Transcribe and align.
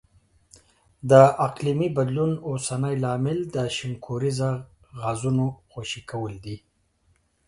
د 1.09 1.11
اقلیمي 1.45 1.87
بدلون 1.97 2.31
اوسنی 2.49 2.95
لامل 3.03 3.39
د 3.55 3.57
شینکوریزو 3.75 4.51
غازونو 4.99 5.45
خوشې 5.71 6.01
کول 6.09 6.33
دي. 6.45 6.57